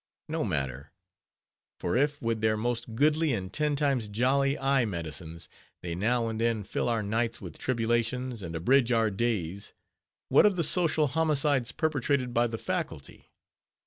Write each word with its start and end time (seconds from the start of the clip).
No 0.27 0.43
matter. 0.43 0.91
For 1.79 1.95
if 1.95 2.23
with 2.23 2.41
their 2.41 2.57
most 2.57 2.95
goodly 2.95 3.33
and 3.35 3.53
ten 3.53 3.75
times 3.75 4.07
jolly 4.07 4.55
medicines, 4.87 5.47
they 5.83 5.93
now 5.93 6.27
and 6.27 6.41
then 6.41 6.63
fill 6.63 6.89
our 6.89 7.03
nights 7.03 7.39
with 7.39 7.59
tribulations, 7.59 8.41
and 8.41 8.55
abridge 8.55 8.91
our 8.91 9.11
days, 9.11 9.75
what 10.27 10.47
of 10.47 10.55
the 10.55 10.63
social 10.63 11.05
homicides 11.09 11.71
perpetrated 11.71 12.33
by 12.33 12.47
the 12.47 12.57
Faculty? 12.57 13.29